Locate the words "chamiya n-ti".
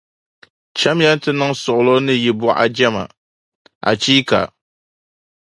0.77-1.29